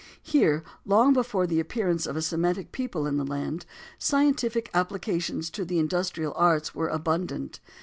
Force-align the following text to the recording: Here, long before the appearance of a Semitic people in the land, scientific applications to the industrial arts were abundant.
Here, 0.23 0.63
long 0.83 1.13
before 1.13 1.45
the 1.45 1.59
appearance 1.59 2.07
of 2.07 2.15
a 2.17 2.23
Semitic 2.23 2.71
people 2.71 3.05
in 3.05 3.17
the 3.17 3.23
land, 3.23 3.67
scientific 3.99 4.71
applications 4.73 5.51
to 5.51 5.63
the 5.63 5.77
industrial 5.77 6.33
arts 6.35 6.73
were 6.73 6.87
abundant. 6.89 7.59